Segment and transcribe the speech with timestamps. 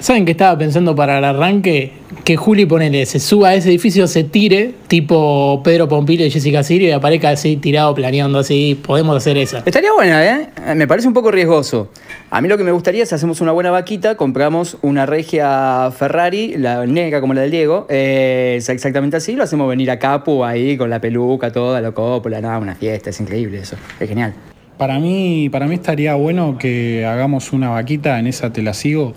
[0.00, 1.92] ¿Saben qué estaba pensando para el arranque?
[2.24, 6.62] Que Juli, ponele, se suba a ese edificio, se tire, tipo Pedro Pompilio y Jessica
[6.62, 8.80] Sirio, y aparezca así tirado, planeando así.
[8.82, 9.58] Podemos hacer esa.
[9.58, 10.48] Estaría buena, ¿eh?
[10.74, 11.90] Me parece un poco riesgoso.
[12.30, 16.56] A mí lo que me gustaría es hacemos una buena vaquita, compramos una regia Ferrari,
[16.56, 20.44] la negra como la del Diego, eh, es exactamente así, lo hacemos venir a Capu
[20.44, 24.32] ahí con la peluca, toda, la cópula, nada, una fiesta, es increíble eso, es genial.
[24.78, 29.12] Para mí, para mí estaría bueno que hagamos una vaquita, en esa te la sigo,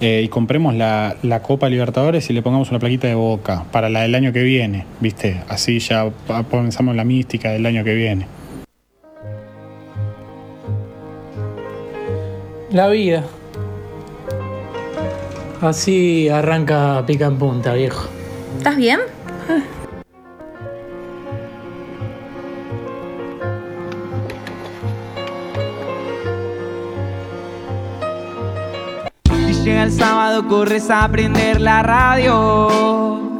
[0.00, 3.88] eh, y compremos la, la Copa Libertadores y le pongamos una plaquita de boca para
[3.88, 5.40] la del año que viene, ¿viste?
[5.48, 6.10] Así ya
[6.50, 8.26] pensamos en la mística del año que viene.
[12.70, 13.24] La vida.
[15.62, 18.08] Así arranca pica en punta, viejo.
[18.58, 19.00] ¿Estás bien?
[29.66, 33.36] Llega el sábado, corres a prender la radio.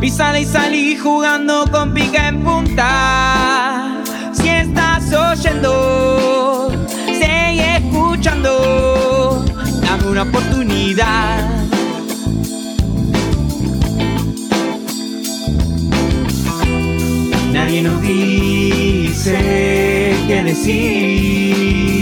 [0.00, 4.02] Y sale y salí jugando con pica en punta.
[4.32, 6.70] Si estás oyendo,
[7.06, 9.44] sigue escuchando.
[9.82, 11.50] Dame una oportunidad.
[17.52, 19.36] Nadie nos dice
[20.26, 22.01] qué decir.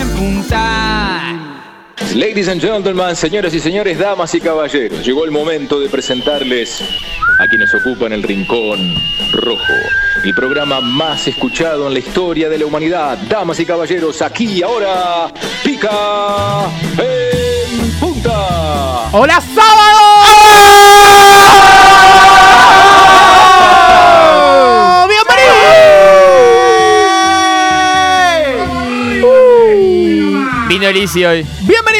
[2.15, 6.81] Ladies and gentlemen, señoras y señores, damas y caballeros, llegó el momento de presentarles
[7.39, 8.95] a quienes ocupan el rincón
[9.31, 9.73] rojo,
[10.23, 13.17] el programa más escuchado en la historia de la humanidad.
[13.29, 15.31] Damas y caballeros, aquí y ahora,
[15.63, 16.67] pica
[16.97, 19.09] en punta.
[19.13, 20.21] ¡Hola, sábado!
[30.71, 31.45] Vino Elisi hoy.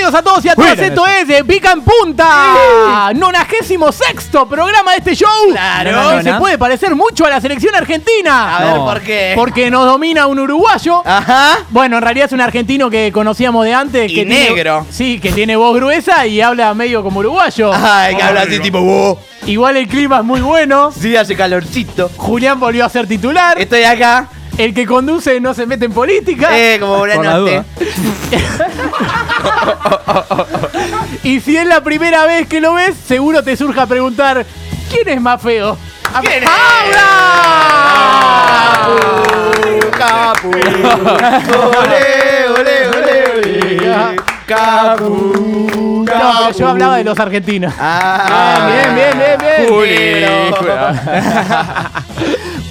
[0.02, 4.94] Bienvenidos a todos y a todas, esto es de Pica en Punta, nonagésimo sexto programa
[4.94, 5.30] de este show.
[5.52, 6.18] Claro.
[6.18, 8.58] Que se puede parecer mucho a la selección argentina.
[8.58, 9.34] A ver, ¿por qué?
[9.36, 11.04] Porque nos domina un uruguayo.
[11.06, 11.60] Ajá.
[11.70, 14.12] Bueno, en realidad es un argentino que conocíamos de antes.
[14.12, 14.88] Y que tiene- negro.
[14.90, 17.72] sí, que tiene voz gruesa y habla medio como uruguayo.
[17.72, 19.20] Ay, que habla así tipo, "Uh".
[19.46, 20.92] Igual el clima es muy bueno.
[21.00, 22.10] Sí, hace calorcito.
[22.18, 23.62] Julián volvió a ser titular.
[23.62, 24.30] Estoy acá.
[24.58, 26.50] El que conduce no se mete en política.
[26.58, 27.64] Eh, como buena Por la noche.
[31.24, 34.46] Y si es la primera vez que lo ves, seguro te surja preguntar:
[34.90, 35.78] ¿quién es más feo?
[36.22, 36.50] ¿Quién es?
[39.98, 40.50] ¡Capu!
[40.50, 44.16] Ole, ole, ole, ole.
[44.48, 46.06] Capu.
[46.06, 47.74] No, pero yo hablaba de los argentinos.
[47.80, 50.54] Ah, bien, bien, bien, bien.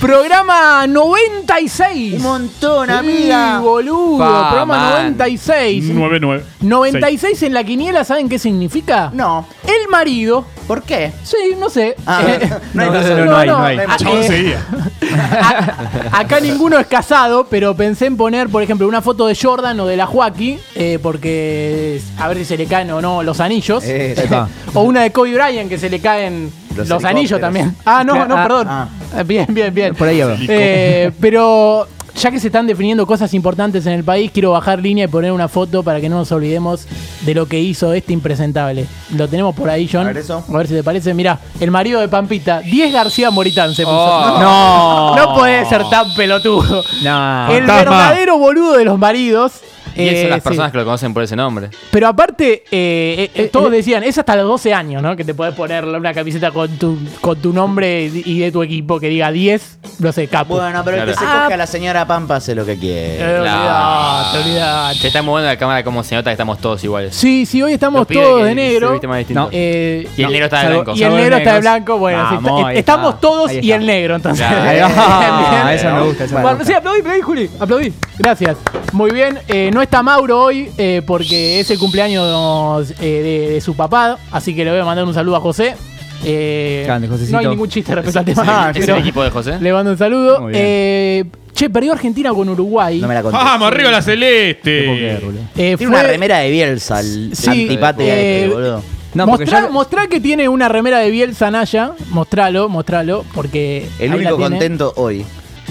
[0.00, 2.14] Programa 96.
[2.14, 3.58] Un montón, Sí, amiga.
[3.60, 4.16] boludo.
[4.18, 5.14] Pa, programa man.
[5.18, 5.84] 96.
[5.92, 6.42] 9-9.
[6.62, 9.10] 96 en la quiniela, ¿saben qué significa?
[9.12, 9.46] No.
[9.64, 10.46] El marido.
[10.66, 11.12] ¿Por qué?
[11.22, 11.96] Sí, no sé.
[12.06, 13.78] Ah, Eh, no hay no, no, no hay, no hay.
[13.86, 14.56] Ah, Chabón eh,
[16.12, 19.86] acá ninguno es casado, pero pensé en poner, por ejemplo, una foto de Jordan o
[19.86, 23.84] de la Joaquín, eh, porque a ver si se le caen o no los anillos.
[23.84, 24.14] Eh,
[24.74, 27.74] o una de Kobe Bryant que se le caen los, Los anillos también.
[27.84, 28.66] Ah, no, no, Ah, perdón.
[28.70, 28.88] ah.
[29.16, 29.94] Eh, Bien, bien, bien.
[29.94, 30.36] Por ahí va.
[30.40, 35.04] Eh, pero ya que se están definiendo cosas importantes en el país, quiero bajar línea
[35.04, 36.86] y poner una foto para que no nos olvidemos
[37.22, 38.86] de lo que hizo este impresentable.
[39.16, 40.02] Lo tenemos por ahí, John.
[40.02, 40.44] A ver eso.
[40.46, 41.14] A ver si te parece.
[41.14, 43.94] Mira, el marido de Pampita, 10 García Moritán se puso.
[43.96, 44.38] Oh.
[44.40, 46.84] no, no puede ser tan pelotudo.
[47.02, 47.48] No.
[47.52, 47.74] el Fantasma.
[47.76, 49.52] verdadero boludo de los maridos.
[50.00, 50.44] Y eso eh, son las sí.
[50.48, 51.70] personas que lo conocen por ese nombre.
[51.90, 55.16] Pero aparte, eh, eh, eh, todos decían, es hasta los 12 años, ¿no?
[55.16, 58.98] Que te puedes poner una camiseta con tu, con tu nombre y de tu equipo
[59.00, 60.56] que diga 10, no sé, capo.
[60.56, 61.42] Bueno, pero el que se Claro.
[61.44, 63.38] coge a la señora Pampa hace lo que Eh, quiere.
[63.40, 64.98] olvidate, olvidate.
[64.98, 67.14] Se está moviendo la cámara como se nota que estamos todos iguales.
[67.14, 68.92] Sí, sí, hoy estamos todos de se negro.
[68.92, 69.48] distintos.
[69.52, 70.92] Eh, Y el negro está de blanco.
[70.96, 71.98] Y el negro está de blanco.
[71.98, 73.20] Bueno, sí, Vamos, está- estamos está.
[73.20, 74.46] todos y el negro, entonces.
[74.46, 74.62] Claro.
[74.62, 75.64] Ahí va.
[75.64, 76.72] Bien, Eso me gusta, eso me Bueno, gusta.
[76.72, 77.50] sí, aplaudí, aplaudí, Juli.
[77.60, 77.92] Aplaudí.
[78.18, 78.56] Gracias.
[78.92, 79.38] Muy bien.
[79.48, 83.04] Eh, no está Mauro hoy eh, porque es el cumpleaños eh,
[83.48, 84.18] de, de su papá.
[84.30, 85.74] Así que le voy a mandar un saludo a José.
[86.24, 88.72] Eh, Grande, no hay ningún chiste respecto al tema.
[88.72, 89.58] ¿Es el equipo de José?
[89.60, 90.48] le mando un saludo.
[90.52, 93.00] Eh, che, perdió Argentina con Uruguay.
[93.00, 93.36] No me la conté.
[93.36, 95.16] ¡Vamos, arriba la celeste!
[95.16, 95.20] Eh,
[95.56, 98.82] Tiene fue- una remera de Bielsa, el Sí, antipatria eh, este, boludo.
[99.14, 101.92] No, mostrá, ya- mostrá que tiene una remera de Bielsa Naya.
[102.10, 103.88] Mostralo, mostralo, porque.
[103.98, 105.26] El único contento hoy.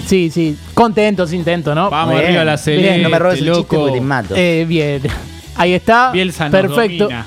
[0.06, 0.56] Sí, sí.
[0.74, 1.90] Contentos, intento, ¿no?
[1.90, 2.46] Vamos Muy arriba bien.
[2.46, 3.76] la celeste, Bien, No me robes el chiste loco.
[3.78, 4.34] porque te mato.
[4.36, 5.02] Eh, bien.
[5.56, 6.10] Ahí está.
[6.12, 7.04] Bielsa nos Perfecto.
[7.04, 7.26] domina.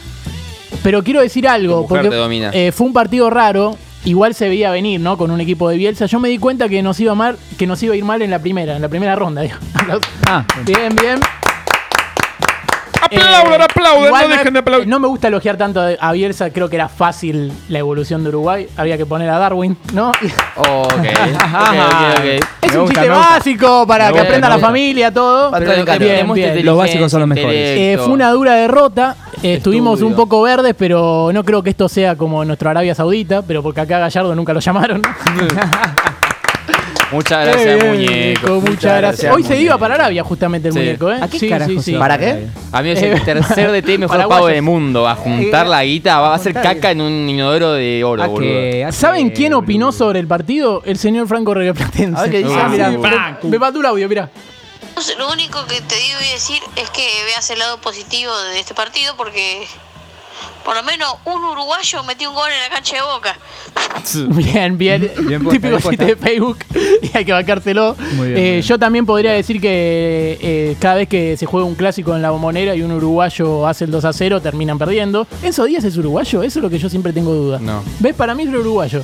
[0.81, 2.49] Pero quiero decir algo, Tu mujer porque te domina.
[2.53, 3.77] eh, fue un partido raro.
[4.05, 5.17] Igual se veía venir, ¿no?
[5.17, 6.07] Con un equipo de Bielsa.
[6.07, 8.31] Yo me di cuenta que nos iba mal, que nos iba a ir mal en
[8.31, 9.41] la primera, en la primera ronda.
[9.43, 9.55] digo.
[10.27, 11.19] Ah, Bien, bien.
[13.17, 14.87] Aplaudan, Eh, aplaudan, no me- dejen de aplaudir.
[14.87, 18.67] No me gusta elogiar tanto a Bielsa, creo que era fácil la evolución de Uruguay.
[18.77, 20.11] Había que poner a Darwin, ¿no?
[20.55, 21.07] Ok, ok, ok,
[22.17, 22.25] ok.
[22.61, 25.51] Es Me un gusta, chiste básico para Me que aprenda la familia, todo.
[25.51, 26.65] Pero bien, bien.
[26.65, 27.53] Los básicos son los mejores.
[27.55, 29.15] Eh, fue una dura derrota.
[29.41, 33.41] Eh, estuvimos un poco verdes, pero no creo que esto sea como nuestro Arabia Saudita,
[33.41, 35.01] pero porque acá a Gallardo nunca lo llamaron.
[37.13, 38.61] Muchas gracias, Eh, muñeco.
[38.61, 39.33] Muchas gracias.
[39.35, 40.79] Hoy se iba para Arabia justamente el Sí.
[40.79, 41.19] muñeco, ¿eh?
[41.21, 42.47] ¿A qué Sí, carajo sí, va ¿Para qué?
[42.71, 45.07] A mí es el Eh, tercer DT mejor pago del mundo.
[45.07, 48.27] A juntar Eh, la guita, va a hacer caca en un inodoro de oro, ¿A
[48.27, 48.49] boludo.
[48.49, 48.83] qué?
[48.85, 50.81] ¿A ¿Saben quién opinó sobre el partido?
[50.85, 52.17] El señor Franco Regueplatense.
[52.19, 52.55] A ver qué dice.
[52.59, 54.29] Ah, mirá, Ah, me, me mandó un audio, mirá.
[55.17, 58.73] Lo único que te digo y decir es que veas el lado positivo de este
[58.73, 59.65] partido porque
[60.63, 63.37] por lo menos un uruguayo metió un gol en la cancha de Boca.
[64.35, 65.11] Bien, bien.
[65.27, 66.05] Bien Típico puesta.
[66.05, 66.57] de Facebook
[67.01, 67.95] y hay que bancárselo.
[68.15, 68.61] Muy bien, Eh.
[68.61, 72.31] Yo también podría decir que eh, cada vez que se juega un clásico en la
[72.31, 75.27] bombonera y un uruguayo hace el 2 a 0, terminan perdiendo.
[75.41, 76.43] ¿Enzo Díaz es uruguayo?
[76.43, 77.61] Eso es lo que yo siempre tengo dudas.
[77.61, 77.83] No.
[77.99, 78.15] ¿Ves?
[78.15, 79.01] Para mí es uruguayo.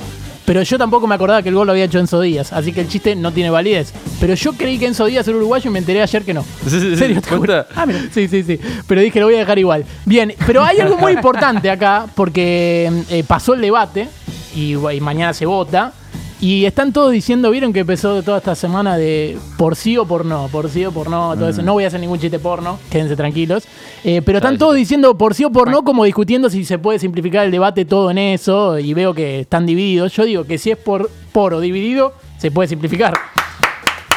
[0.50, 2.80] Pero yo tampoco me acordaba que el gol lo había hecho Enzo Díaz, así que
[2.80, 3.92] el chiste no tiene validez.
[4.18, 6.44] Pero yo creí que Enzo Díaz era uruguayo y me enteré ayer que no.
[6.64, 7.22] ¿En serio?
[7.22, 7.64] te juro.
[7.76, 8.00] Ah, mira.
[8.12, 8.58] Sí, sí, sí.
[8.88, 9.84] Pero dije, lo voy a dejar igual.
[10.04, 14.08] Bien, pero hay algo muy importante acá, porque eh, pasó el debate
[14.52, 15.92] y, y mañana se vota.
[16.42, 20.24] Y están todos diciendo, vieron que empezó toda esta semana de por sí o por
[20.24, 21.60] no, por sí o por no, todo eso.
[21.60, 23.64] No voy a hacer ningún chiste porno, quédense tranquilos.
[24.04, 26.98] Eh, pero están todos diciendo por sí o por no, como discutiendo si se puede
[26.98, 28.78] simplificar el debate todo en eso.
[28.78, 30.14] Y veo que están divididos.
[30.14, 33.12] Yo digo que si es por, por o dividido, se puede simplificar.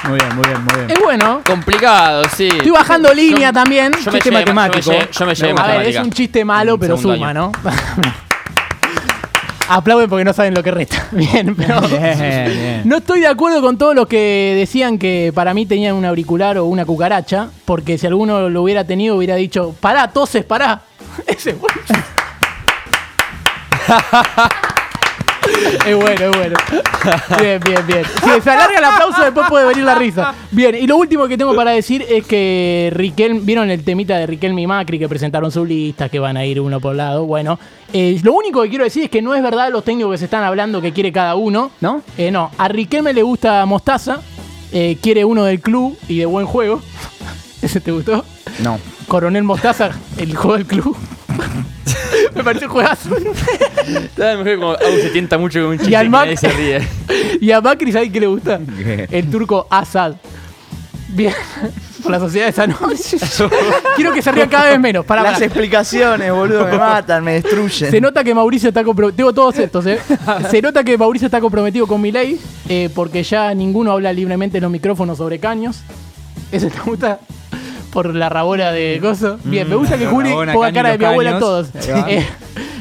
[0.07, 0.91] Muy bien, muy bien, muy bien.
[0.91, 1.41] Es bueno.
[1.45, 2.47] Complicado, sí.
[2.47, 3.91] Estoy bajando línea también.
[4.01, 4.79] Yo me Chiste llevé- matemático.
[4.79, 7.33] Yo me llevé, yo me llevé A ver, es un chiste malo, pero suma, año.
[7.33, 7.51] ¿no?
[9.75, 11.07] Aplauden porque no saben lo que resta.
[11.11, 11.81] Bien, pero.
[11.81, 12.81] Bien, bien.
[12.85, 16.57] No estoy de acuerdo con todos los que decían que para mí tenían un auricular
[16.59, 20.83] o una cucaracha, porque si alguno lo hubiera tenido hubiera dicho, pará, toses, pará.
[21.27, 21.55] Ese
[25.85, 26.25] es bueno.
[26.25, 26.55] Es bueno.
[27.39, 28.03] Bien, bien, bien.
[28.05, 30.33] Si se alarga el aplauso, después puede venir la risa.
[30.51, 34.27] Bien, y lo último que tengo para decir es que Riquelme, ¿vieron el temita de
[34.27, 37.25] Riquelme y Macri que presentaron su lista, que van a ir uno por lado?
[37.25, 37.59] Bueno,
[37.91, 40.25] eh, lo único que quiero decir es que no es verdad los técnicos que se
[40.25, 41.71] están hablando que quiere cada uno.
[41.81, 42.01] ¿No?
[42.17, 44.21] Eh, no, a Riquelme le gusta Mostaza,
[44.71, 46.81] eh, quiere uno del club y de buen juego.
[47.61, 48.25] ¿Ese te gustó?
[48.59, 48.79] No.
[49.07, 50.97] Coronel Mostaza, el juego del club.
[52.35, 53.09] Me parece un juegazo.
[53.87, 56.49] Está mejor como Au se tienta mucho con un chiste Y al Mac- nadie se
[56.49, 56.87] ríe.
[57.41, 58.59] y a Macri, ¿sabes qué le gusta?
[59.11, 60.15] El turco Assad.
[61.09, 61.33] Bien.
[62.01, 63.17] Por la sociedad de esa noche.
[63.95, 65.05] Quiero que se rían cada vez menos.
[65.05, 67.91] Para, Las explicaciones, boludo, me matan, me destruyen.
[67.91, 69.15] Se nota que Mauricio está comprometido.
[69.17, 69.99] Tengo todos estos, ¿eh?
[70.49, 74.57] Se nota que Mauricio está comprometido con mi ley, eh, porque ya ninguno habla libremente
[74.57, 75.81] en los micrófonos sobre caños.
[76.51, 77.19] ¿Eso te gusta?
[77.93, 79.37] Por la rabona de Gozo.
[79.43, 81.67] Bien, me gusta que Juli ponga cara de mi abuela a todos.
[82.07, 82.25] Eh,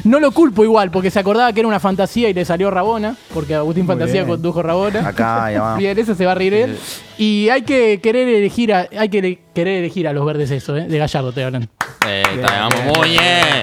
[0.05, 3.15] no lo culpo igual, porque se acordaba que era una fantasía y le salió Rabona,
[3.33, 4.29] porque Agustín Muy Fantasía bien.
[4.29, 5.07] condujo Rabona.
[5.07, 5.77] Acá, ya va.
[5.79, 6.79] Bien, eso se va a reír él.
[7.19, 10.87] Y hay que querer elegir a, hay que querer elegir a los verdes eso, ¿eh?
[10.89, 11.69] De Gallardo te hablan.
[12.07, 13.63] Eh, está, vamos muy bien.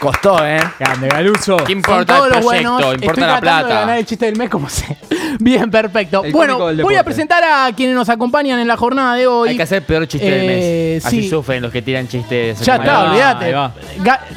[0.00, 0.58] Costó, ¿eh?
[0.78, 1.58] Grande, Galuso.
[1.58, 2.72] ¿Qué Son importa todos el los proyecto?
[2.72, 2.94] buenos.
[2.94, 3.98] Importa Estoy la tratando de ganar plata.
[3.98, 4.96] el chiste del mes como sé.
[5.40, 6.24] Bien, perfecto.
[6.24, 9.50] El bueno, voy a presentar a quienes nos acompañan en la jornada de hoy.
[9.50, 11.06] Hay que hacer peor chiste Eh, del mes.
[11.06, 11.28] Así sí.
[11.30, 12.60] sufren los que tiran chistes.
[12.60, 13.54] Ya está, olvídate.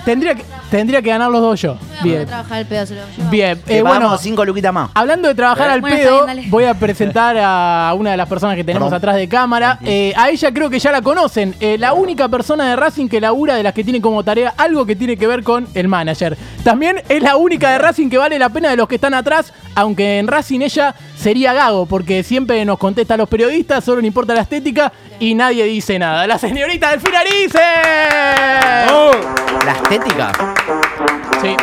[0.05, 1.77] tendría, que, tendría que ganar los dos yo.
[2.01, 2.15] Bien.
[2.17, 2.25] Bien.
[2.27, 3.01] trabajar el pedo, se lo.
[3.29, 3.61] Bien.
[3.67, 4.89] Eh, bueno, cinco luquitas más.
[4.93, 8.55] Hablando de trabajar al Bueno, pedo, bien, voy a presentar a una de las personas
[8.55, 8.97] que tenemos Perdón.
[8.97, 9.79] atrás de cámara.
[9.83, 11.55] Eh, a ella creo que ya la conocen.
[11.59, 14.85] Eh, la única persona de Racing que labura de las que tiene como tarea algo
[14.85, 16.37] que tiene que ver con el manager.
[16.63, 19.53] También es la única de Racing que vale la pena de los que están atrás,
[19.75, 20.82] aunque en Racing ella
[21.15, 25.33] sería gago, porque siempre nos contesta a los periodistas, solo le importa la estética y
[25.35, 26.25] nadie dice nada.
[26.27, 27.59] La señorita Delfina Arice.
[29.65, 30.31] La estética.
[31.41, 31.55] Sí.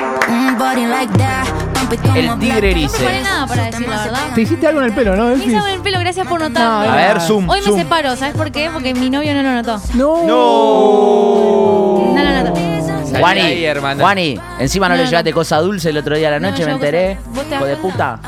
[2.14, 3.06] El tigre No erice.
[3.08, 4.20] hay nada para decir, la verdad.
[4.34, 5.24] Te hiciste algo en el pelo, ¿no?
[5.34, 6.86] Me hice algo en el pelo, gracias por notarlo.
[6.86, 7.48] No, A ver, zoom.
[7.48, 8.70] Hoy me separo, ¿sabes por qué?
[8.72, 9.80] Porque mi novio no lo notó.
[9.94, 10.24] No.
[12.14, 12.60] No lo notó.
[13.18, 14.00] Juani, ahí, hermana.
[14.02, 15.10] Juani, encima no, No, le no.
[15.10, 17.16] llevaste cosa dulce el otro día a la No, noche, me enteré.
[17.16, 18.20] cosa- ¿Vos te Hijo de puta.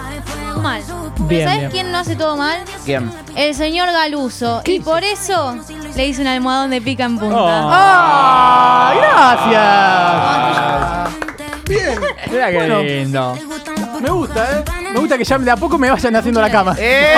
[0.61, 0.83] Mal.
[0.83, 1.71] Bien, Pero ¿sabes bien.
[1.71, 2.59] quién no hace todo mal?
[2.85, 3.11] ¿Quién?
[3.37, 4.63] El señor Galuso.
[4.65, 5.57] Y por eso
[5.95, 7.37] le hice un almohadón de pica en punta.
[7.39, 8.93] ¡Ah!
[11.69, 12.03] ¡Gracias!
[12.31, 12.83] Mira qué Bueno.
[12.83, 13.39] lindo.
[14.01, 14.65] Me gusta, ¿eh?
[14.93, 16.75] Me gusta que ya de a poco me vayan haciendo la cama.
[16.79, 17.15] ¡Eh!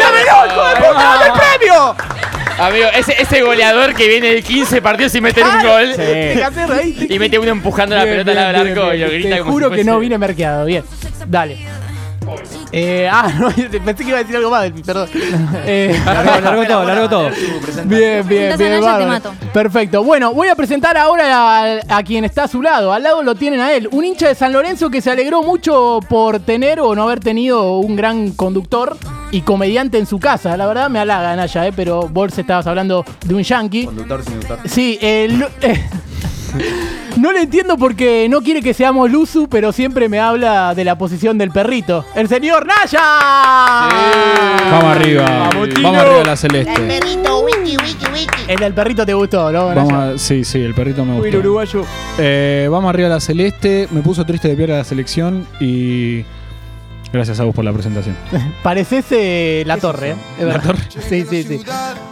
[0.00, 0.92] ¡Dámelo, hijo de puta!
[1.02, 1.96] ¡Dame el premio!
[2.58, 5.94] Amigo, ese, ese goleador que viene de 15 partidos sin meter un gol.
[6.68, 7.06] Reíste.
[7.14, 9.06] Y mete uno empujando la Bien, pelota al lado bien, del bien, arco y bien.
[9.08, 10.64] lo grita Te como juro si que no vine merqueado.
[10.64, 10.82] Bien.
[11.26, 11.58] Dale.
[12.72, 13.48] Eh, ah, no,
[13.84, 15.08] pensé que iba a decir algo más, perdón.
[15.66, 17.30] Eh, Largo, largo todo, largo todo.
[17.84, 19.08] Bien, bien, Estás bien.
[19.08, 19.32] Mato.
[19.52, 20.04] Perfecto.
[20.04, 22.92] Bueno, voy a presentar ahora a, a quien está a su lado.
[22.92, 23.88] Al lado lo tienen a él.
[23.92, 27.78] Un hincha de San Lorenzo que se alegró mucho por tener o no haber tenido
[27.78, 28.96] un gran conductor
[29.30, 30.56] y comediante en su casa.
[30.56, 33.84] La verdad me halaga, Naya, eh, pero vos estabas hablando de un yankee.
[33.86, 34.58] Conductor sin conductor.
[34.70, 35.84] Sí, el- eh,
[37.16, 40.96] no le entiendo porque no quiere que seamos Luzu, pero siempre me habla de la
[40.98, 42.04] posición del perrito.
[42.14, 43.00] ¡El señor Naya!
[44.70, 45.24] Vamos arriba.
[45.52, 45.82] Vamos, Tino.
[45.82, 46.98] Vamos arriba la celeste.
[48.48, 49.66] El del perrito te gustó, ¿no?
[49.74, 51.38] Vamos a- sí, sí, el perrito me Uy, el gustó.
[51.38, 51.84] uruguayo.
[52.18, 53.88] Eh, vamos arriba la celeste.
[53.90, 56.24] Me puso triste de pierda la selección y
[57.12, 58.16] gracias a vos por la presentación.
[58.62, 60.16] Pareces eh, la torre, ¿eh?
[60.38, 60.66] Es ¿La verdad.
[60.66, 61.02] Torre?
[61.08, 61.60] Sí, sí, sí.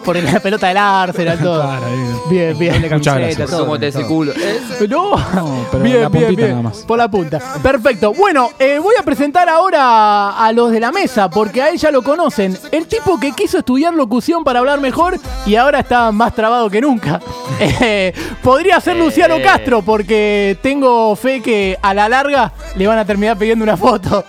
[0.06, 1.60] Por la pelota del Arsenal, todo.
[1.62, 1.86] Claro.
[2.30, 2.80] Bien, bien.
[2.90, 3.50] Muchas gracias.
[3.50, 4.32] ¿Cómo te ese culo?
[4.88, 6.50] No, No, pero bien, la bien, bien.
[6.50, 6.78] nada más.
[6.78, 7.40] Por la punta.
[7.62, 8.12] Perfecto.
[8.14, 11.90] Bueno, eh, voy a presentar ahora a los de la mesa, porque a él ya
[11.90, 12.56] lo conocen.
[12.70, 16.80] El tipo que quiso estudiar locución para hablar mejor y ahora está más trabado que
[16.80, 17.20] nunca.
[17.58, 19.42] Eh, podría ser Luciano Eh.
[19.42, 24.24] Castro, porque tengo fe que a la larga le van a terminar pidiendo una foto.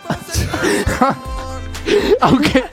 [2.21, 2.63] Aunque,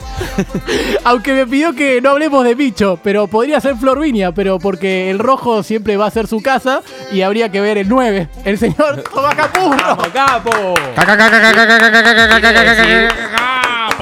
[1.03, 5.19] aunque me pidió que no hablemos de bicho, pero podría ser Florvinia, pero porque el
[5.19, 6.81] rojo siempre va a ser su casa
[7.11, 8.27] y habría que ver el 9.
[8.43, 9.97] El señor Tomás Capurro.
[10.13, 10.51] ¡Capo!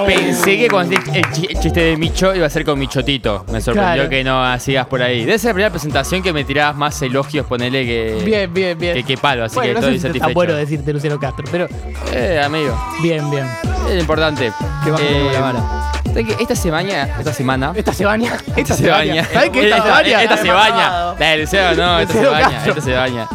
[0.08, 3.46] Pensé que cuando el, chi- el chiste de Micho iba a ser con Michotito.
[3.52, 4.10] Me sorprendió Claro.
[4.10, 5.20] que no hacías por ahí.
[5.24, 8.22] Debe ser la primera presentación que me tirabas más elogios, ponele que.
[8.26, 8.96] Bien, bien, bien.
[8.96, 10.34] Que, que palo, así bueno, que no estoy sé si es tan satisfecho.
[10.34, 11.68] bueno decirte Luciano Castro, pero
[12.12, 12.76] Eh, amigo.
[13.04, 13.46] bien, bien.
[13.88, 14.52] Es lo importante.
[14.84, 15.60] Qué bajo Eh, la vara.
[16.06, 16.36] ¿sabes qué?
[16.44, 17.04] Esta semana.
[17.20, 17.74] Esta semana.
[17.76, 18.38] Esta se baña.
[18.56, 19.26] Esta se baña.
[19.26, 19.64] ¿Sabes qué?
[19.70, 20.24] Esta se baña.
[20.24, 21.14] Esta se baña.
[21.20, 22.50] La de Luciano, no, esta se baña.
[22.52, 22.72] Castro.
[22.74, 23.28] Esta se baña.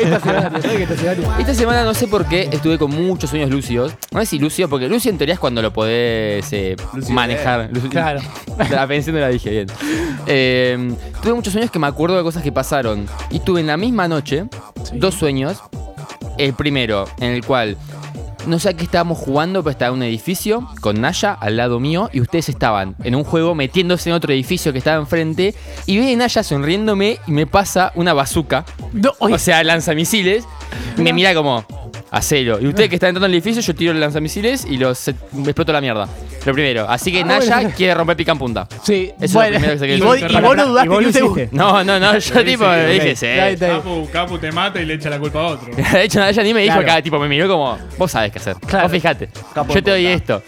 [0.00, 0.50] Esta se baña.
[0.50, 1.38] ¿Sabes qué esta se baña?
[1.38, 3.94] Esta semana no sé por qué estuve con muchos sueños lúcidos.
[4.10, 6.76] No sé si lúcido, porque lúcido en teoría es cuando lo podés eh,
[7.08, 7.68] manejar.
[7.72, 8.20] Lúcido- Claro.
[8.70, 9.66] La pensé no la dije bien.
[10.26, 13.06] Eh, tuve muchos sueños que me acuerdo de cosas que pasaron.
[13.30, 14.44] Y tuve en la misma noche
[14.92, 15.60] dos sueños.
[16.38, 17.76] El primero, en el cual
[18.46, 21.80] no sé a qué estábamos jugando, pero estaba en un edificio con Naya al lado
[21.80, 25.54] mío y ustedes estaban en un juego metiéndose en otro edificio que estaba enfrente
[25.86, 30.44] y ve a Naya sonriéndome y me pasa una bazooka, No, o sea, lanzamisiles,
[30.96, 31.64] me mira como,
[32.10, 32.60] hacelo.
[32.60, 35.14] Y ustedes que están entrando al edificio, yo tiro el lanzamisiles y los eh,
[35.44, 36.08] exploto la mierda.
[36.44, 36.86] Lo primero.
[36.88, 37.72] Así que Ah, Naya bueno.
[37.76, 38.66] quiere romper pica en punta.
[38.82, 40.30] sí, es lo primero que se y, quiere vos, decir.
[40.38, 41.40] y vos no dudaste ¿Y vos ni lo un segundo.
[41.40, 41.56] hiciste?
[41.56, 43.26] No, no, no, yo tipo dije, sí.
[43.26, 43.68] Ahí está.
[43.68, 45.74] Capu, Capu te mata y le echa la culpa a otro.
[45.92, 46.90] De hecho, Naya ni me dijo Claro.
[46.92, 48.56] acá, tipo, me miró como, vos sabés qué hacer.
[48.66, 48.84] Claro.
[48.84, 49.28] Vos fijate.
[49.54, 50.42] Capo yo te doy esto.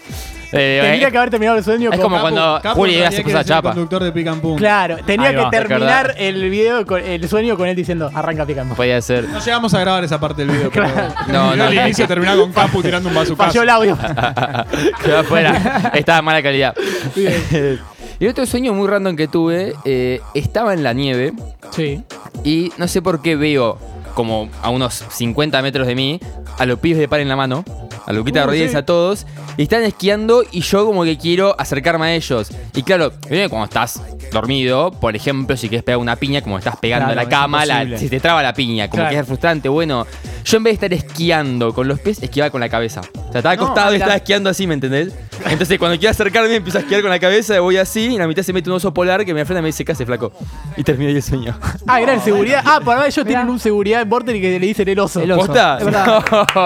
[0.53, 3.45] Eh, Tendría eh, que haber terminado el sueño es con- como cuando Juli hace cosas
[3.45, 3.69] chapa.
[3.71, 4.57] conductor de punta.
[4.57, 8.45] Claro, tenía Ahí que va, terminar el video, con, el sueño con él diciendo, arranca
[8.45, 8.75] picando.
[8.75, 9.27] Podía ser.
[9.29, 10.69] No llegamos a grabar esa parte del video.
[10.71, 10.87] pero
[11.27, 11.63] No, no.
[11.63, 13.49] Al inicio terminaba con Capu tirando un bazucazo.
[13.49, 13.97] Falló el audio.
[15.03, 15.91] Quedó afuera.
[15.93, 16.75] Estaba de mala calidad.
[18.19, 21.33] y otro sueño muy random que tuve, eh, estaba en la nieve
[21.71, 22.03] sí.
[22.43, 23.77] y no sé por qué veo
[24.13, 26.19] como a unos 50 metros de mí
[26.57, 27.63] a los pibes de par en la mano,
[28.05, 28.77] a Luquita Uh, Rodríguez, sí.
[28.77, 29.25] a todos,
[29.57, 32.49] y están esquiando y yo como que quiero acercarme a ellos.
[32.75, 36.75] Y claro, primero cuando estás dormido, por ejemplo, si quieres pegar una piña, como estás
[36.77, 39.15] pegando Claro, a la cama, la- te traba la piña, como Claro.
[39.15, 39.69] que es frustrante.
[39.69, 40.05] Bueno,
[40.43, 43.01] yo en vez de estar esquiando con los pies, esquiaba con la cabeza.
[43.01, 45.13] O sea, estaba No, acostado y estaba esquiando así, ¿me entendés?
[45.49, 48.27] Entonces cuando quiero acercarme empiezo a esquiar con la cabeza, voy así, y en la
[48.27, 50.31] mitad se mete un oso polar que me frena y me dice, ¿qué hace, flaco?
[50.77, 51.57] Y terminé ahí el sueño.
[51.87, 52.61] Ah, era el seguridad.
[52.65, 55.21] Ah, para ellos tienen un seguridad en Border y que le dicen el oso.
[55.21, 55.47] El oso.
[55.47, 55.77] ¿Posta?
[55.79, 56.05] Es verdad.
[56.05, 56.19] No.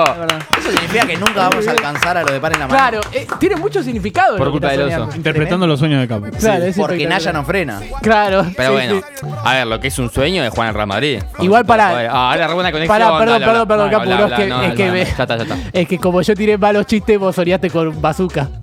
[0.07, 0.39] Es verdad.
[0.59, 2.77] Eso significa que nunca vamos a alcanzar a lo de par en la mano.
[2.77, 4.37] Claro, eh, tiene mucho significado.
[4.37, 5.09] Por lo que culpa del oso.
[5.15, 6.25] Interpretando los sueños de Capu.
[6.37, 7.09] Claro, es Porque espectacular.
[7.09, 7.81] Naya no frena.
[8.01, 8.45] Claro.
[8.55, 9.27] Pero sí, bueno, sí.
[9.43, 11.23] a ver, lo que es un sueño es jugar en Real Madrid.
[11.39, 12.87] Igual para- Ah, ahora buena conexión.
[12.99, 15.25] Pará, perdón, dale, perdón, perdón, No, Capu, es que- no, es que me- Ya está,
[15.37, 15.57] ya está.
[15.73, 18.49] Es que como yo tiré malos chistes, vos soñaste con bazooka.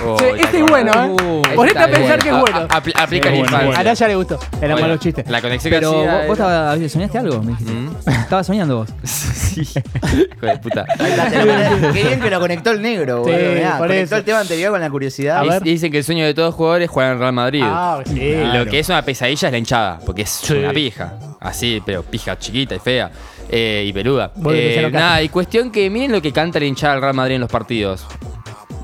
[0.00, 0.92] Oh, este es bueno.
[0.94, 1.08] ¿eh?
[1.10, 2.56] Uh, Ponete Está a pensar que es bueno.
[2.56, 3.80] A- apl- aplica Sí, el bueno, infancia.
[3.80, 4.38] A Naya le gustó.
[4.58, 5.28] Eran Bueno, malos chistes.
[5.28, 7.72] La conexión que Pero hacía vos, era- vos soñaste algo, me dijiste.
[7.72, 7.90] Mm.
[8.08, 8.88] Estabas soñando vos.
[9.02, 9.62] Sí.
[9.62, 10.84] Hijo de puta.
[10.96, 13.78] Qué bien que lo conectó el negro, Sí, boludo.
[13.78, 14.16] conectó eso.
[14.18, 15.38] el tema anterior con la curiosidad.
[15.38, 15.62] A ver.
[15.64, 17.62] dicen que el sueño de todos jugadores es jugar en Real Madrid.
[17.64, 18.34] Ah, sí.
[18.54, 20.54] Lo que es una pesadilla es la hinchada, porque es Sí.
[20.54, 21.14] una pija.
[21.40, 23.10] Así, pero pija chiquita y fea.
[23.50, 24.30] eh, y peluda.
[24.50, 27.40] Eh, nada, y cuestión que miren lo que canta la hinchada del Real Madrid en
[27.42, 28.06] los partidos.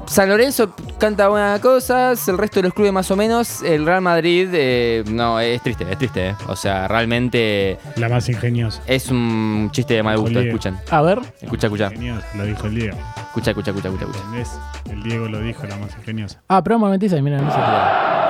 [0.06, 3.62] San Lorenzo canta buenas cosas, el resto de los clubes más o menos.
[3.62, 6.28] El Real Madrid, eh, no, es triste, es triste.
[6.28, 6.34] eh.
[6.46, 8.82] O sea, realmente La más ingeniosa.
[8.86, 10.40] es un chiste de mal gusto.
[10.40, 10.78] Escuchan.
[10.90, 11.20] A ver.
[11.40, 11.86] Escucha, escucha.
[11.86, 12.96] Ingeniosa, lo dijo el Diego.
[13.28, 14.04] Escucha, escucha, escucha, escucha.
[14.04, 14.24] escucha.
[14.26, 14.50] ¿Entendés?
[14.90, 16.40] El Diego lo dijo, la más ingeniosa.
[16.48, 18.23] Ah, pero momentiza, mira, no sé.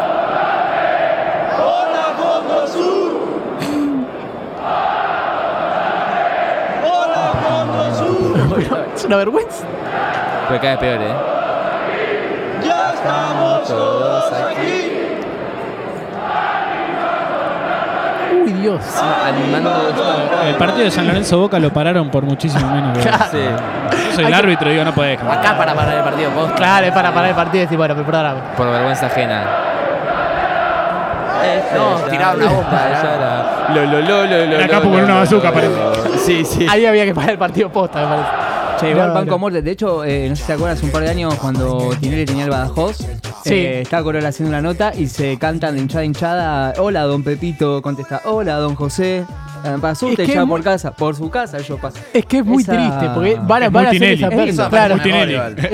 [9.04, 9.64] Es una vergüenza.
[10.48, 11.14] Pero cada vez peor, ¿eh?
[12.64, 14.92] Ya estamos todos aquí.
[18.46, 18.80] Uy, Dios.
[19.26, 19.92] Animando
[20.48, 22.96] El partido de San Lorenzo Boca lo pararon por muchísimo menos.
[22.96, 23.24] que- Claro.
[23.30, 23.38] Sí.
[24.08, 25.20] Yo soy el árbitro y digo, no podés.
[25.20, 26.30] Acá para parar el partido.
[26.30, 26.54] posta.
[26.54, 28.40] Claro, es para parar el partido y decir, bueno, perdóname.
[28.56, 29.42] Por vergüenza ajena.
[31.74, 32.80] No, tiraron una bomba.
[33.74, 36.18] Lo, lo, lo, lo, lo, Era Capu lo, con lo, una lo, bazooka, lo, parece.
[36.18, 36.66] Sí, sí.
[36.70, 38.28] Ahí había que parar el partido posta, me parece.
[38.78, 39.38] Che, igual No, Banco no.
[39.38, 39.62] Muerte.
[39.62, 42.44] De hecho, eh, no sé si te acuerdas, un par de años cuando Tinelli tenía
[42.44, 42.96] el Badajoz.
[43.44, 43.54] Sí.
[43.54, 46.74] eh, estaba Corolla haciendo una nota y se cantan de hinchada a hinchada.
[46.78, 47.82] Hola, don Pepito.
[47.82, 49.24] Contesta, hola, don José.
[49.64, 50.90] Eh, Pasó Es es por muy- casa.
[50.92, 51.98] Por su casa yo paso.
[52.12, 54.28] Es que es muy Esa- triste, porque van a, Es van a muy hacer esa
[54.28, 54.68] Es persa.
[54.68, 54.96] Claro.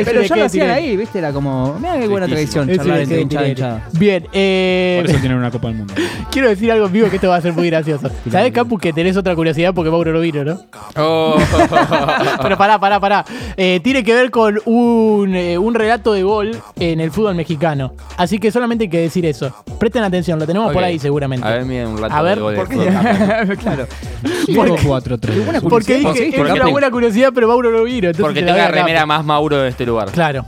[0.05, 3.21] Pero ya lo hacían ahí, viste, era como, mira qué buena tradición charlar de entre
[3.23, 3.89] hinchada hinchada.
[3.99, 5.95] Bien, eh, Por eso tienen una Copa del Mundo.
[6.31, 8.09] quiero decir algo vivo que esto va a ser muy gracioso.
[8.31, 10.61] ¿Sabés, Capu, que tenés otra curiosidad porque Mauro lo vino, no?
[10.97, 11.37] Oh.
[12.43, 13.25] Pero pará, pará, pará.
[13.57, 17.95] Eh, tiene que ver con un, eh, un relato de gol en el fútbol mexicano.
[18.17, 19.53] Así que solamente hay que decir eso.
[19.79, 21.47] Presten atención, lo tenemos por ahí seguramente.
[21.47, 22.77] A ver, miren un rato A ver, de gol ¿por qué?
[22.77, 23.80] fútbol.
[23.87, 24.75] Claro.
[24.75, 25.69] Diego 4-3.
[25.69, 26.29] Porque dije, ¿Por qué?
[26.29, 28.09] es una tengo- buena curiosidad, pero Mauro lo vino.
[28.09, 28.85] entonces Porque te la tengo voy la a dar.
[28.87, 30.11] remera más Mauro de este lugar.
[30.11, 30.45] Claro.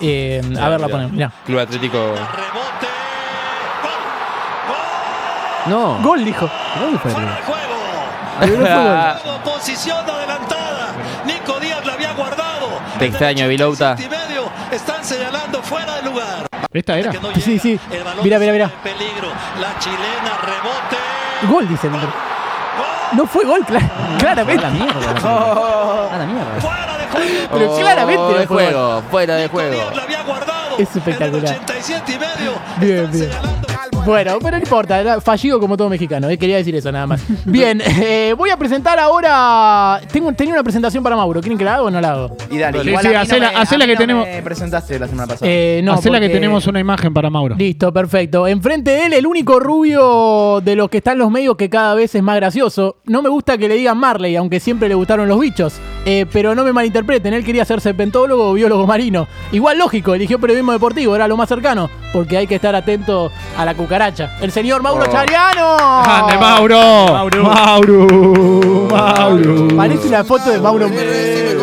[0.00, 1.32] Eh, a ver, la ponemos, mirá.
[1.44, 2.14] Club Atlético.
[5.66, 5.98] No.
[6.02, 6.48] Gol, dijo.
[6.80, 7.10] ¿Dónde fue?
[7.12, 7.28] No gol.
[8.40, 10.94] Juego, Posición adelantada.
[11.26, 12.68] Nico Díaz la había guardado.
[12.98, 13.74] Te extraño, medio
[14.70, 16.46] están señalando fuera de lugar.
[16.72, 17.12] ¿Esta era?
[17.12, 17.78] No Sí, sí.
[17.90, 18.70] El balón Mira, mira, mira.
[18.82, 19.28] peligro.
[19.60, 21.52] La chilena rebote.
[21.52, 22.08] Gol, dice el hombre.
[23.12, 23.88] No fue gol, cla-
[24.18, 24.64] claramente.
[24.64, 26.10] A la mierda.
[26.14, 26.60] A la mierda.
[26.60, 27.48] Fuera de juego.
[27.52, 28.72] Pero claramente Oh, no de fue gol.
[28.72, 29.82] juego, fuera de juego.
[30.78, 31.44] Es espectacular.
[31.46, 32.52] En el 87 y medio.
[32.78, 33.30] Bien, están bien.
[34.08, 37.22] Bueno, pero no importa, era fallido como todo mexicano, eh, quería decir eso nada más.
[37.44, 40.00] Bien, eh, voy a presentar ahora.
[40.10, 42.36] Tengo, tenía una presentación para Mauro, ¿quieren que la haga o no la hago?
[42.50, 44.26] Y dale, Sí, igual sí, a mí hacela- me, hacela a mí que no tenemos-
[44.26, 45.50] me presentaste la semana pasada.
[45.50, 47.54] Eh, no, Hacela que porque- tenemos una imagen para Mauro.
[47.56, 48.46] Listo, perfecto.
[48.46, 51.94] Enfrente de él, el único rubio de los que están en los medios que cada
[51.94, 52.96] vez es más gracioso.
[53.04, 55.74] No me gusta que le digan Marley, aunque siempre le gustaron los bichos.
[56.06, 59.26] Eh, pero no me malinterpreten, él quería ser serpentólogo o biólogo marino.
[59.52, 63.64] Igual lógico, eligió periodismo deportivo, era lo más cercano, porque hay que estar atento a
[63.66, 64.30] la cucaracha.
[64.40, 65.12] El señor Mauro Oh.
[65.12, 65.76] Chariano.
[65.78, 66.78] ¡Ande, Mauro!
[67.08, 67.42] ¡Mauro!
[67.44, 68.88] ¡Mauro!
[68.90, 69.76] ¡Mauro!
[69.76, 70.88] Parece una foto de Mauro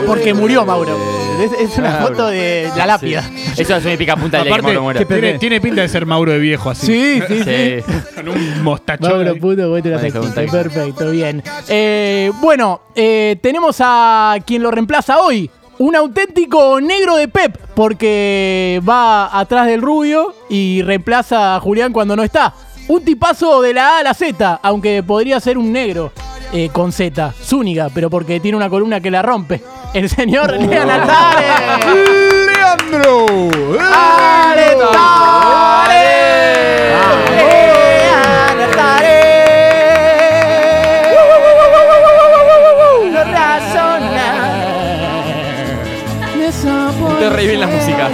[0.05, 0.97] porque murió Mauro.
[1.41, 3.23] Es, es una foto de la lápida.
[3.57, 6.69] Eso es una pica punta de Aparte, tiene, tiene pinta de ser Mauro de viejo
[6.69, 6.85] así.
[6.87, 7.83] Sí, sí, sí.
[7.85, 7.93] Sí.
[8.15, 9.11] Con un mostachón.
[9.25, 11.43] Mauro puto, vos te lo Vale, Perfecto, bien.
[11.67, 15.49] Eh, bueno, eh, tenemos a quien lo reemplaza hoy.
[15.77, 22.15] Un auténtico negro de Pep, porque va atrás del rubio y reemplaza a Julián cuando
[22.15, 22.53] no está.
[22.87, 26.13] Un tipazo de la A a la Z, aunque podría ser un negro
[26.53, 29.61] eh, con Z, Zúñiga, pero porque tiene una columna que la rompe.
[29.93, 31.45] El señor Lean Altare.
[32.45, 33.25] ¡Leandro!
[47.35, 48.09] Te reviven la música.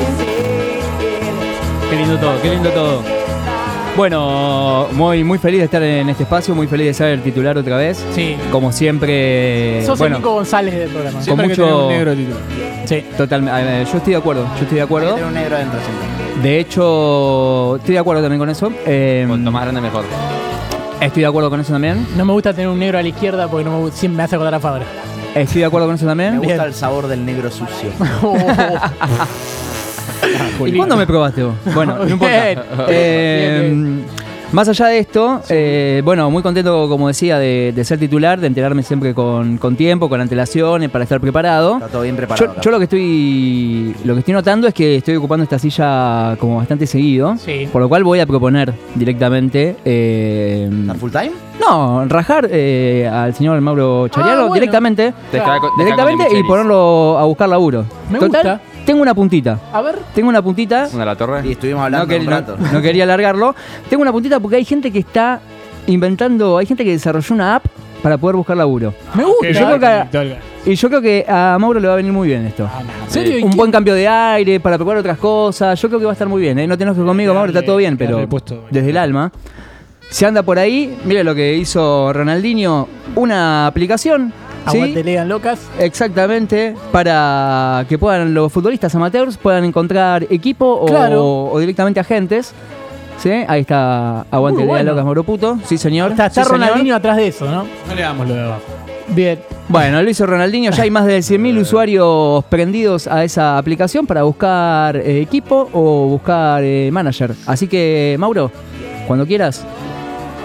[1.91, 3.03] Qué lindo todo, qué lindo todo.
[3.95, 7.55] Bueno, muy, muy feliz de estar en este espacio, muy feliz de ser el titular
[7.55, 8.03] otra vez.
[8.15, 8.36] Sí.
[8.51, 9.86] Como siempre.
[9.86, 11.19] Sos bueno, el Nico González del programa.
[11.23, 12.39] Que mucho- tener un negro titular.
[12.86, 13.05] Sí.
[13.15, 13.91] totalmente.
[13.91, 15.13] Yo estoy de acuerdo, yo estoy de acuerdo.
[15.13, 16.41] Tiene un negro adentro siempre.
[16.49, 18.71] De hecho, estoy de acuerdo también con eso.
[18.88, 20.03] Eh, Cuanto más grande, mejor.
[20.99, 22.07] estoy de acuerdo con eso también.
[22.17, 24.36] No me gusta tener un negro a la izquierda porque no me, siempre me hace
[24.36, 24.86] acordar a Fabra.
[25.36, 26.38] Estoy de acuerdo con eso Me también.
[26.38, 26.65] gusta Bien.
[26.65, 27.89] el sabor del negro sucio.
[30.65, 31.56] ¿Y cuándo me probaste vos?
[31.74, 32.44] Bueno, no importa.
[32.44, 32.60] Bien.
[32.89, 34.06] Eh, Bien,
[34.53, 38.47] Más allá de esto, eh, bueno, muy contento, como decía, de, de ser titular, de
[38.47, 41.75] enterarme siempre con, con tiempo, con antelación, eh, para estar preparado.
[41.75, 42.55] Está todo bien preparado.
[42.55, 46.35] Yo, yo lo que estoy lo que estoy notando es que estoy ocupando esta silla
[46.37, 47.69] como bastante seguido, Sí.
[47.71, 51.31] por lo cual voy a proponer directamente eh, ¿Estar full time?
[51.61, 54.53] no rajar eh, al señor Mauro Chariano Ah, bueno.
[54.55, 55.13] directamente,
[55.77, 57.85] directamente y ponerlo a buscar laburo.
[58.09, 58.61] Me Total, gusta.
[58.91, 59.95] Tengo una puntita, A ver.
[60.13, 60.89] tengo una puntita.
[60.93, 61.41] Una a la torre.
[61.47, 62.58] Y estuvimos No, hablando quer- un no- rato.
[62.73, 63.56] no quería alargarlo.
[63.89, 65.39] Tengo una puntita porque hay gente que está
[65.88, 67.65] inventando, hay gente que desarrolló una app
[68.04, 68.93] para poder buscar laburo.
[69.15, 69.49] Me gusta.
[69.51, 70.38] yo creo que- Victoria.
[70.65, 72.69] Y yo creo que a Mauro le va a venir muy bien esto.
[73.06, 73.34] ¿En serio?
[73.39, 75.80] ¿Y Un quién- buen cambio de aire para probar otras cosas.
[75.82, 76.60] Yo creo que va a estar muy bien.
[76.60, 76.67] ¿eh?
[76.67, 78.27] No tenés que conmigo, Mauro, está todo bien, pero
[78.69, 79.32] desde el alma.
[80.10, 84.34] Si anda por ahí, mire lo que hizo Ronaldinho, una aplicación.
[84.69, 84.78] ¿Sí?
[84.78, 85.60] Aguante, legan locas.
[85.80, 91.45] Exactamente, para que puedan los futbolistas amateurs puedan encontrar equipo o, Claro.
[91.52, 92.54] o directamente agentes.
[93.17, 93.30] ¿Sí?
[93.47, 94.91] Ahí está Aguante bueno.
[94.91, 95.60] Locas Mauro Puto.
[95.65, 96.12] Sí, señor.
[96.12, 96.62] Está, está Sí, señor.
[96.67, 97.65] Ronaldinho atrás de eso, ¿no?
[97.88, 98.62] No le damos lo de abajo.
[99.10, 99.39] Bien.
[99.67, 100.71] Bueno, lo hizo Ronaldinho.
[100.71, 106.08] Ya hay más de 100.000 usuarios prendidos a esa aplicación para buscar eh, equipo o
[106.08, 107.34] buscar eh, manager.
[107.45, 108.50] Así que, Mauro,
[109.06, 109.63] cuando quieras,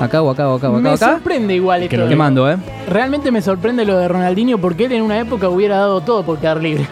[0.00, 0.80] acá o acá o acá o acá.
[0.82, 1.12] Me acá.
[1.12, 1.96] sorprende igual esto.
[1.96, 2.56] Te de- mando, ¿eh?
[2.88, 6.38] Realmente me sorprende lo de Ronaldinho porque él en una época hubiera dado todo por
[6.38, 6.86] quedar libre.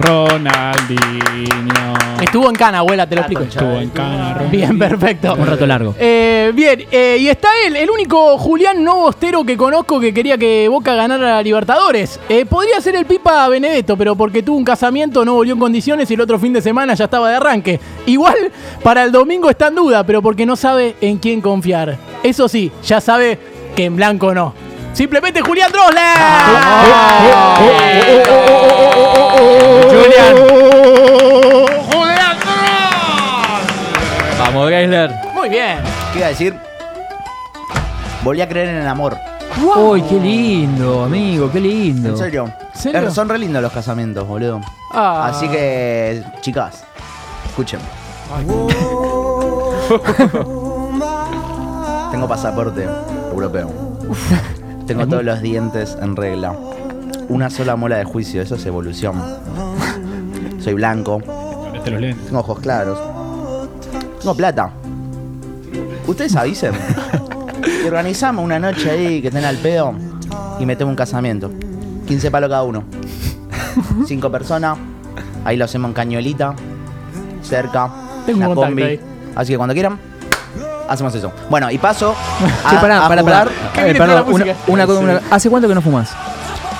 [0.00, 1.94] Ronaldinho.
[2.20, 3.42] Estuvo en Cana, abuela, te lo explico.
[3.42, 4.50] Estuvo en cana, Ronaldinho.
[4.50, 5.34] Bien, perfecto.
[5.34, 5.94] Un rato largo.
[5.98, 10.36] Eh, bien, eh, y está él, el único Julián no bostero que conozco que quería
[10.38, 12.20] que Boca ganara la Libertadores.
[12.28, 16.10] Eh, podría ser el Pipa Benedetto, pero porque tuvo un casamiento, no volvió en condiciones
[16.10, 17.80] y el otro fin de semana ya estaba de arranque.
[18.06, 21.98] Igual, para el domingo está en duda, pero porque no sabe en quién confiar.
[22.22, 23.38] Eso sí, ya sabe
[23.74, 24.69] que en blanco no.
[24.92, 26.18] Simplemente Julián Drosler.
[34.38, 35.10] Vamos, Geisler.
[35.34, 35.78] Muy bien.
[36.12, 36.54] ¿Qué iba a decir?
[38.22, 39.16] Volví a creer en el amor.
[39.76, 42.10] Uy, qué lindo, amigo, qué lindo.
[42.10, 42.52] En serio.
[42.72, 43.08] serio?
[43.08, 44.60] Eh, Son re lindos los casamientos, boludo.
[44.92, 45.26] Ah.
[45.30, 46.84] Así que, chicas,
[47.46, 47.80] escuchen.
[52.10, 52.88] Tengo pasaporte
[53.32, 53.70] europeo.
[54.90, 56.52] Tengo todos los dientes en regla.
[57.28, 59.22] Una sola mola de juicio, eso es evolución.
[60.58, 62.26] Soy blanco, Ponete los lentes.
[62.26, 62.98] tengo ojos claros.
[64.18, 64.72] Tengo plata.
[66.08, 66.72] Ustedes avisen.
[67.84, 69.94] Y organizamos una noche ahí que estén al pedo
[70.58, 71.52] y metemos un casamiento.
[72.08, 72.82] 15 palos cada uno.
[74.06, 74.76] Cinco personas.
[75.44, 76.54] Ahí lo hacemos en cañuelita.
[77.42, 77.90] Cerca.
[78.26, 78.82] Tengo un una combi.
[78.82, 79.00] ahí.
[79.36, 79.98] Así que cuando quieran,
[80.90, 81.32] hacemos eso.
[81.48, 82.14] Bueno, y paso
[82.64, 83.48] a, Che, pará, a pará, jugar.
[83.48, 83.72] pará.
[83.72, 84.54] ¿Qué Eh, viene perdón, la una, música?
[84.66, 86.10] una cosa, una- ¿Hace cuánto que no fumas?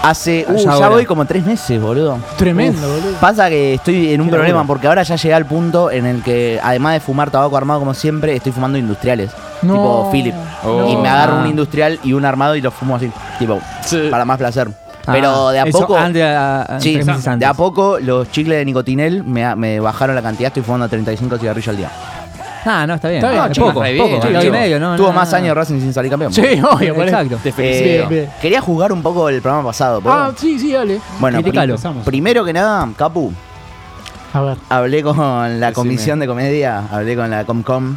[0.03, 0.47] Hace.
[0.49, 0.89] Uh, Ya ya, ahora.
[0.89, 2.19] voy como tres meses, boludo.
[2.39, 3.19] Tremendo, boludo.
[3.21, 6.23] Pasa que estoy en un Qué problema porque ahora ya llegué al punto en el
[6.23, 9.31] que, además de fumar tabaco armado como siempre, estoy fumando industriales.
[9.61, 9.75] No.
[9.75, 10.35] Tipo Philip.
[10.65, 10.89] Oh.
[10.91, 11.41] Y me agarro Ah.
[11.43, 13.13] un industrial y un armado y lo fumo así.
[13.39, 13.61] Tipo,
[14.11, 14.69] para más placer.
[15.05, 15.97] Pero Ah, de a eso poco.
[15.99, 19.81] antes, a- a- sí, tres meses de a poco los chicles de nicotinel me, me
[19.81, 20.49] bajaron la cantidad.
[20.49, 21.91] Estoy fumando 35 cigarrillos al día.
[22.65, 23.19] Ah, no, está bien.
[23.25, 24.97] Está bien, Es chico, poco, poco, bien, kilo y medio, ¿no?
[24.97, 25.37] Tuvo no, más no.
[25.39, 26.33] años Racing sin salir campeón.
[26.33, 27.05] Sí, obvio, por.
[27.05, 27.39] Exacto.
[27.43, 27.85] Te Eh, felicito.
[27.85, 28.31] Bien, bien.
[28.41, 30.01] quería jugar un poco el programa pasado.
[30.01, 30.15] ¿puedo?
[30.17, 31.01] Ah, sí, sí, dale.
[31.19, 31.77] bueno, criticalo.
[31.77, 33.33] pri- primero que nada, Capu,
[34.33, 34.57] A ver.
[34.69, 37.97] Hablé con la comisión de comedia, hablé con la Comcom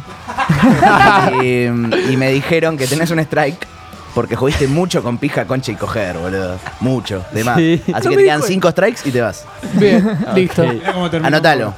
[1.42, 3.66] y, y me dijeron que tenés un strike
[4.14, 6.56] porque jugaste mucho con pija, concha y coger, boludo.
[6.80, 7.56] Mucho, de más.
[7.56, 7.82] Sí.
[7.92, 9.44] Así No que te quedan cinco strikes y te vas.
[9.72, 10.62] Bien, listo.
[11.22, 11.74] Anótalo.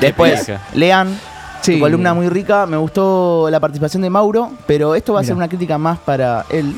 [0.00, 1.18] Después, lean.
[1.62, 1.74] Sí.
[1.74, 5.34] Tu columna muy rica, me gustó la participación de Mauro, pero esto va a ser
[5.34, 6.74] una crítica más para él.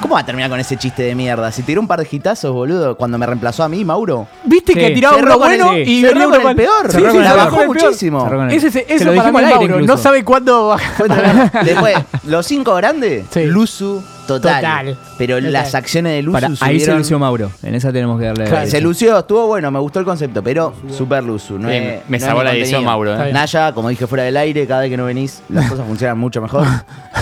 [0.00, 1.50] ¿Cómo va a terminar con ese chiste de mierda?
[1.52, 4.26] Si tiró un par de gitazos, boludo, cuando me reemplazó a mí, Mauro.
[4.44, 4.78] Viste Sí.
[4.78, 6.86] que tiraba Cerró uno con bueno el- y cerró venía con uno el peor.
[6.86, 7.86] Sí, Cerró sí, con la el cerró bajó con el peor.
[7.86, 8.28] muchísimo.
[8.32, 9.74] El- Ese, ese, Se eso lo para dijimos mí al es aire Mauro.
[9.82, 9.96] incluso.
[9.96, 11.64] No sabe cuándo bajar.
[11.64, 13.44] Después, los cinco grandes, Sí.
[13.46, 14.56] Luzu total.
[14.60, 14.98] Total.
[15.18, 17.50] Pero las acciones de Para, ahí se lució Mauro.
[17.62, 18.44] En esa tenemos que darle.
[18.44, 21.58] Claro, se lució, estuvo bueno, me gustó el concepto, pero super Luzu.
[21.58, 22.84] No Bien, es- me no salvó es la edición.
[22.84, 23.32] Mauro, ¿eh?
[23.32, 26.40] Naya, como dije fuera del aire, cada vez que no venís, las cosas funcionan mucho
[26.42, 26.66] mejor.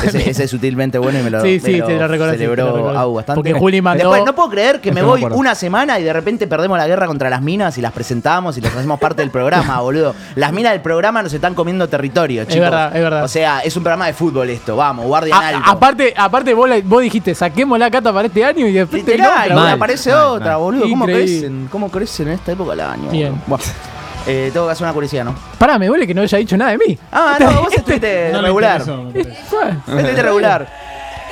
[0.02, 2.98] Ese, ese es sutilmente bueno y me lo, Sí, me sí, te lo lo celebró.
[2.98, 3.36] Au bastante.
[3.36, 6.46] Porque Juli mandó- Después, no puedo creer que me voy una semana y de repente
[6.48, 9.80] perdemos la guerra contra las minas y las presentamos y las hacemos parte del programa,
[9.80, 10.14] boludo.
[10.34, 12.58] Las minas del programa nos están comiendo territorio, chicos.
[12.60, 13.22] verdad, es verdad.
[13.24, 15.60] O sea, es un programa de fútbol esto, vamos, guardian alto.
[15.70, 19.20] aparte, aparte vos, la- vos dijiste, saquemos la cata para este año y después te
[19.22, 20.58] aparece mal, otra, mal.
[20.58, 20.82] boludo.
[20.88, 21.24] ¿Cómo Increíble.
[21.40, 21.68] crecen?
[21.70, 23.10] ¿Cómo crecen en esta época del año?
[23.10, 23.40] Bien.
[23.46, 23.64] Bueno,
[24.26, 25.34] eh, tengo que hacer una curiosidad, ¿no?
[25.58, 26.98] Pará, me duele que no haya dicho nada de mí.
[27.10, 28.80] Ah, no, vos estuviste No regular.
[28.80, 30.68] Estuviste regular.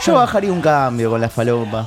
[0.05, 1.87] Yo bajaría un cambio con la falopa.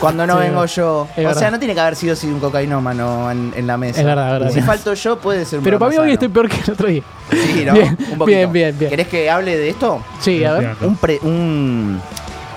[0.00, 1.00] Cuando no Sí, vengo yo.
[1.02, 1.34] O verdad.
[1.38, 4.00] sea, no tiene que haber sido así un cocainómano en, en la mesa.
[4.00, 4.50] Es verdad, es verdad.
[4.54, 6.88] Si falto yo, puede ser un Pero para mí hoy estoy peor que el otro
[6.88, 7.02] día.
[7.30, 7.72] Sí, ¿no?
[7.74, 8.24] Bien, un poquito.
[8.24, 8.90] bien, bien, bien.
[8.90, 10.02] ¿Querés que hable de esto?
[10.18, 10.76] Sí, a ver.
[10.80, 12.00] Un, pre- un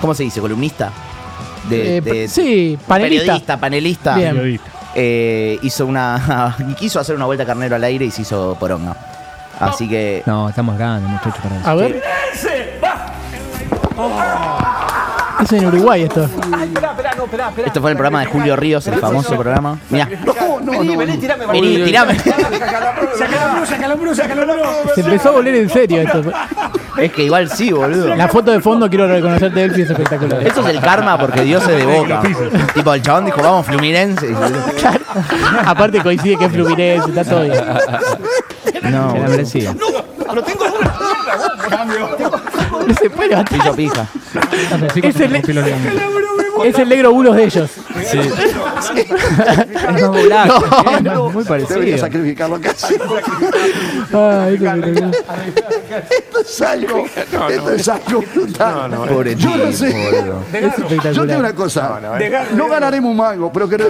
[0.00, 0.40] ¿cómo se dice?
[0.40, 0.90] ¿Columnista?
[1.68, 3.24] De, Eh, de- sí, panelista.
[3.24, 4.14] Periodista, panelista.
[4.16, 4.34] Bien.
[4.34, 4.70] Periodista.
[4.94, 6.56] Eh, hizo una.
[6.78, 8.96] quiso hacer una vuelta carnero al aire y se hizo poronga.
[9.60, 10.22] Así que.
[10.26, 11.68] No, estamos grandes, muchachos, para eso.
[11.68, 12.02] A ver.
[15.42, 16.28] Es en Uruguay esto.
[17.64, 19.78] Esto fue el programa de Julio Ríos, el famoso programa.
[19.90, 20.08] Mirá.
[20.24, 20.96] No, no, no.
[20.96, 21.18] Vení,
[21.84, 22.16] tirame.
[24.94, 26.22] Se empezó a volver en serio esto.
[27.02, 28.14] Es que igual sí, boludo.
[28.14, 30.46] La foto de fondo quiero reconocerte, Elfi, es espectacular.
[30.46, 32.22] Eso es el karma porque Dios es de boca.
[32.74, 34.30] tipo, el chabón dijo, vamos, Fluminense.
[34.30, 34.34] Y-
[35.66, 37.54] Aparte coincide que es Fluminense, está todo bien.
[38.90, 39.74] No, Se la merecía.
[39.74, 40.42] No
[43.00, 43.58] se puede levantar.
[43.58, 44.06] Hizo pija.
[45.02, 45.36] Es el,
[46.64, 47.70] es el negro bulos de ellos.
[48.04, 48.18] Sí.
[48.18, 50.64] Es más blanco.
[51.02, 51.98] No, Muy Debería parecido.
[51.98, 52.94] sacrificarlo casi.
[54.12, 54.58] Ay.
[56.10, 57.06] Esto es algo.
[57.06, 58.90] Esto es algo brutal.
[59.08, 60.24] Pobre Yo no sé.
[61.12, 62.00] Yo tengo una cosa.
[62.52, 63.86] No ganaremos un mango, pero que no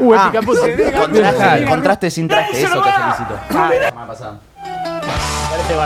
[0.00, 0.60] Uh, Ah, pica puto.
[1.00, 3.38] contraste, contraste sin traste, eso te felicito.
[3.50, 4.51] Ah, me ha pasado.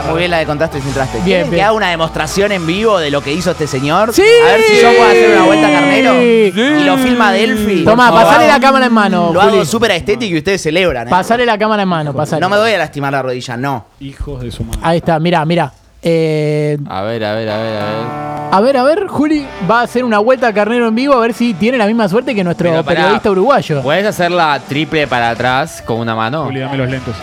[0.09, 1.17] Muy bien la de contraste sin traste.
[1.17, 1.65] Bien, ¿Quieren que bien.
[1.65, 4.13] haga una demostración en vivo de lo que hizo este señor?
[4.13, 4.21] ¡Sí!
[4.21, 6.11] A ver si yo puedo hacer una vuelta carnero.
[6.13, 6.53] Sí.
[6.55, 7.83] Y lo filma Delphi.
[7.83, 8.23] Tomá, Por favor.
[8.33, 9.65] pasale la cámara en mano, Lo hago Juli.
[9.65, 11.07] súper estético y ustedes celebran.
[11.07, 11.11] ¿eh?
[11.11, 12.41] Pasale la cámara en mano, pasale.
[12.41, 13.85] No me voy a lastimar la rodilla, no.
[13.99, 14.79] Hijos de su madre.
[14.83, 15.71] Ahí está, mirá, mirá.
[16.01, 18.05] Eh, A ver, a ver, a ver, a ver.
[18.51, 21.19] a ver, a ver, Juli va a hacer una vuelta a carnero en vivo a
[21.19, 23.01] ver si tiene la misma suerte que nuestro Pero pará.
[23.01, 23.81] periodista uruguayo.
[23.81, 26.45] ¿Puedes hacerla triple para atrás con una mano?
[26.45, 27.15] Juli, dame los lentes.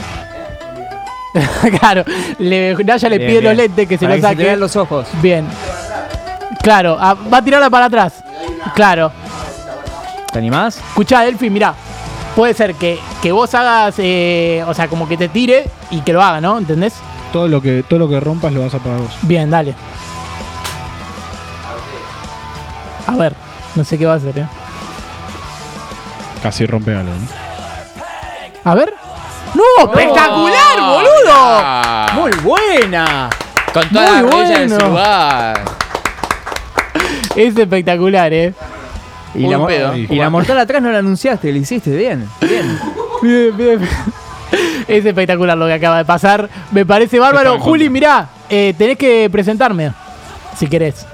[1.81, 2.05] claro,
[2.39, 4.45] le, Naya le Bien, pide los lentes que se Para los que se te saque.
[4.45, 5.07] vean los ojos.
[5.21, 5.47] Bien.
[6.63, 8.23] Claro, ah, va a tirarla para atrás.
[8.75, 9.11] Claro.
[10.33, 10.77] ¿Te animás?
[10.79, 11.75] Escuchá, Delphi, mirá.
[12.37, 16.13] Puede ser que, que vos hagas, eh, o sea, como que te tire y que
[16.13, 16.59] lo haga, ¿no?
[16.59, 16.95] ¿Entendés?
[17.33, 19.17] Todo lo que, todo lo que rompas lo vas a pagar vos.
[19.23, 19.75] Bien, dale.
[23.07, 23.35] A ver,
[23.75, 24.47] no sé qué va a hacer, ¿eh?
[26.43, 28.71] Casi rompe algo, ¿no?
[28.71, 29.04] A ver.
[29.55, 29.85] ¡No!
[29.93, 31.33] ¡Espectacular, boludo!
[31.37, 32.11] Ah.
[32.15, 33.31] Muy buena.
[33.73, 34.89] Con toda la Muy rodilla en su bueno.
[34.91, 35.61] lugar.
[37.37, 38.55] Es espectacular, ¿eh?
[39.35, 39.97] Y, la, mo- pedo.
[39.97, 42.29] y la mortal atrás no la anunciaste, lo hiciste bien.
[42.41, 42.79] Bien.
[43.23, 43.81] Bien, bien.
[44.87, 46.47] Es espectacular lo que acaba de pasar.
[46.73, 47.55] Me parece bárbaro.
[47.55, 47.91] En Juli, contra.
[47.91, 49.93] mirá, eh, tenés que presentarme.
[50.59, 51.07] Si querés.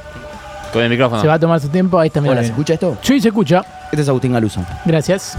[0.72, 1.20] Con el micrófono.
[1.22, 1.98] Se va a tomar su tiempo.
[2.00, 2.32] Ahí está, mirá.
[2.32, 2.98] Hola, ¿se escucha esto?
[3.00, 3.62] Sí, se escucha.
[3.92, 4.60] Este es Agustín Galuso.
[4.84, 5.38] Gracias.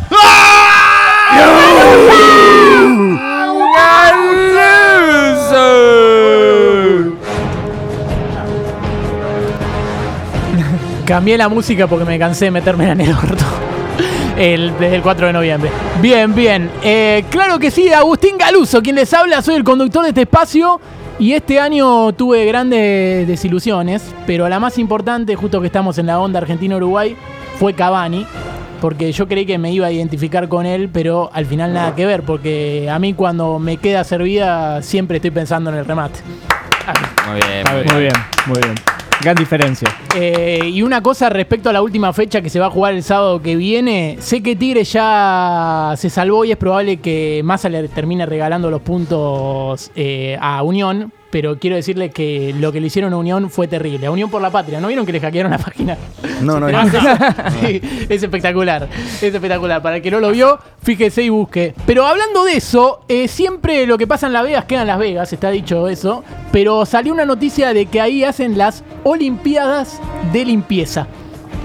[11.06, 13.44] Cambié la música porque me cansé de meterme en el orto.
[14.38, 15.70] El, desde el 4 de noviembre.
[16.02, 16.72] Bien, bien.
[16.84, 20.80] Eh, claro que sí, Agustín Galuso, quien les habla, soy el conductor de este espacio.
[21.20, 26.20] Y este año tuve grandes desilusiones, pero la más importante, justo que estamos en la
[26.20, 27.16] onda Argentina-Uruguay,
[27.60, 28.26] fue Cavani.
[28.82, 32.06] Porque yo creí que me iba a identificar con él, pero al final nada que
[32.06, 36.20] ver, porque a mí cuando me queda servida siempre estoy pensando en el remate.
[37.28, 37.94] Muy bien, muy bien.
[37.94, 38.14] Muy bien,
[38.48, 38.76] muy bien.
[39.22, 39.88] Gran diferencia.
[40.16, 43.04] Eh, y una cosa respecto a la última fecha que se va a jugar el
[43.04, 47.88] sábado que viene, sé que Tigre ya se salvó y es probable que Massa le
[47.88, 53.14] termine regalando los puntos eh, a Unión, pero quiero decirle que lo que le hicieron
[53.14, 54.06] a Unión fue terrible.
[54.06, 55.98] A Unión por la Patria, ¿no vieron que le hackearon la página?
[56.42, 56.92] No, no, ¿Pero no.
[57.62, 59.82] Sí, es espectacular, es espectacular.
[59.82, 61.74] Para el que no lo vio, fíjese y busque.
[61.86, 65.00] Pero hablando de eso, eh, siempre lo que pasa en Las Vegas queda en Las
[65.00, 66.24] Vegas, está dicho eso.
[66.52, 70.02] Pero salió una noticia de que ahí hacen las Olimpiadas
[70.34, 71.08] de Limpieza.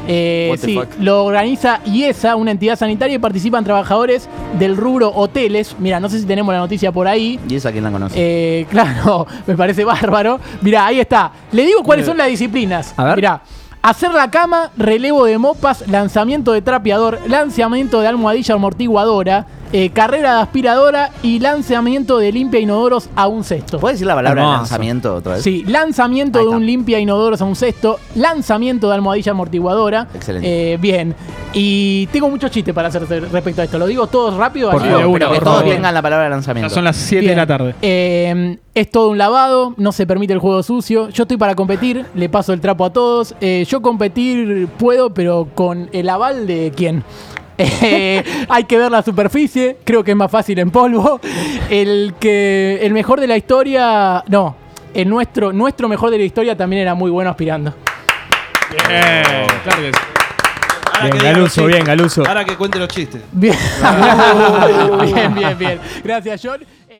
[0.09, 5.77] Eh, sí, lo organiza IESA, una entidad sanitaria, y participan trabajadores del rubro hoteles.
[5.79, 7.39] Mira, no sé si tenemos la noticia por ahí.
[7.49, 8.15] ¿Y esa quién la conoce?
[8.19, 10.41] Eh, claro, me parece bárbaro.
[10.63, 11.33] Mirá, ahí está.
[11.53, 12.95] Le digo cuáles son las disciplinas.
[12.97, 13.17] A ver.
[13.17, 13.43] Mirá.
[13.83, 20.37] Hacer la cama, relevo de mopas, lanzamiento de trapeador, lanzamiento de almohadilla amortiguadora, eh, carrera
[20.37, 23.79] de aspiradora y lanzamiento de limpia inodoros a un cesto.
[23.79, 24.59] ¿Puedes decir la palabra Hermoso.
[24.59, 25.43] lanzamiento otra vez?
[25.43, 30.09] Sí, lanzamiento de un limpia inodoros a un cesto, lanzamiento de almohadilla amortiguadora.
[30.15, 30.75] Excelente.
[30.75, 31.15] Eh, bien.
[31.53, 33.79] Y tengo muchos chistes para hacer respecto a esto.
[33.79, 34.71] Lo digo todos rápido.
[34.71, 35.65] Por así que por todos favor.
[35.65, 36.69] tengan la palabra lanzamiento.
[36.69, 37.75] Ya son las 7 de la tarde.
[37.83, 41.09] Eh, es todo un lavado, no se permite el juego sucio.
[41.09, 43.35] Yo estoy para competir, le paso el trapo a todos.
[43.41, 47.03] Eh, yo competir puedo, pero con el aval de quién.
[47.59, 51.21] Eh, hay que ver la superficie, creo que es más fácil en polvo.
[51.71, 54.57] El que el mejor de la historia, no,
[54.95, 57.75] el nuestro, nuestro mejor de la historia también era muy bueno aspirando.
[58.69, 60.17] Claro que sí.
[60.99, 62.27] Ahora Bien, los Galuso, bien, Galuso.
[62.27, 63.21] Ahora que cuente los chistes.
[63.33, 63.55] Bien,
[65.15, 65.81] bien, bien, bien.
[66.03, 66.61] Gracias, John.